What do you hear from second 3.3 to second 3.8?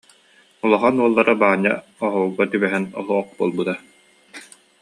буолбута